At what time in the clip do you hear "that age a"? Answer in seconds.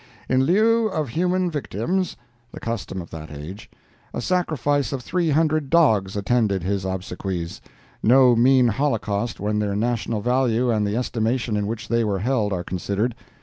3.11-4.19